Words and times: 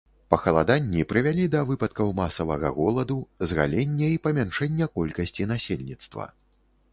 Пахаладанні 0.33 1.01
прывялі 1.11 1.43
да 1.55 1.59
выпадкаў 1.71 2.09
масавага 2.21 2.71
голаду, 2.79 3.17
згалення 3.51 4.09
і 4.15 4.17
памяншэння 4.25 4.85
колькасці 4.97 5.49
насельніцтва. 5.55 6.25